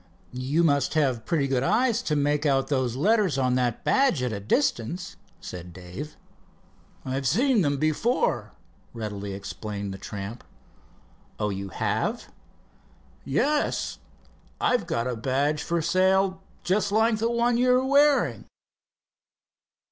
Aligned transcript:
"You 0.33 0.63
must 0.63 0.95
have 0.95 1.27
pretty 1.27 1.47
good 1.47 1.61
eyes 1.61 2.01
to 2.01 2.15
make 2.15 2.43
out 2.43 2.69
those 2.69 2.95
letters 2.95 3.37
on 3.37 3.53
that 3.53 3.83
badge 3.83 4.23
at 4.23 4.33
a 4.33 4.39
distance," 4.39 5.15
said 5.39 5.73
Dave. 5.73 6.17
"I've 7.05 7.27
seen 7.27 7.61
them 7.61 7.77
before," 7.77 8.53
readily 8.95 9.33
explained 9.33 9.93
the 9.93 9.99
tramp. 9.99 10.43
"Oh, 11.39 11.51
you 11.51 11.69
have?" 11.69 12.31
"Yes, 13.25 13.99
and 14.59 14.73
I've 14.73 14.87
got 14.87 15.05
a 15.05 15.15
badge 15.15 15.61
for 15.61 15.83
sale 15.83 16.41
just 16.63 16.91
like 16.91 17.17
the 17.17 17.29
one 17.29 17.57
you're 17.57 17.85
wearing." 17.85 18.45